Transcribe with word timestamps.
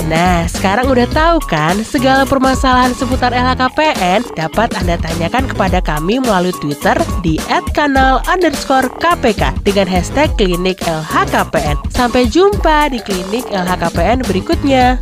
Nah, 0.09 0.49
sekarang 0.49 0.89
udah 0.89 1.05
tahu 1.13 1.37
kan 1.53 1.85
segala 1.85 2.25
permasalahan 2.25 2.97
seputar 2.97 3.29
LHKPN 3.29 4.25
dapat 4.33 4.73
Anda 4.81 4.97
tanyakan 4.97 5.45
kepada 5.45 5.85
kami 5.85 6.17
melalui 6.17 6.57
Twitter 6.65 6.97
di 7.21 7.37
@kanal 7.77 8.25
underscore 8.25 8.89
KPK 9.05 9.61
dengan 9.69 9.85
hashtag 9.85 10.33
klinik 10.41 10.81
LHKPN. 10.89 11.77
Sampai 11.93 12.25
jumpa 12.25 12.89
di 12.89 13.05
klinik 13.05 13.53
LHKPN 13.53 14.25
berikutnya. 14.25 14.97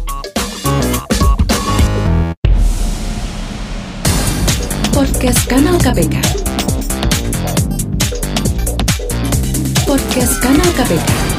Podcast 4.90 5.46
Kanal 5.46 5.78
KPK. 5.78 6.18
Podcast 9.86 10.34
Kanal 10.42 10.70
KPK. 10.74 11.35